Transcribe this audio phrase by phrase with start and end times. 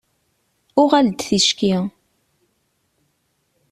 [0.81, 1.75] Uɣal-d ticki.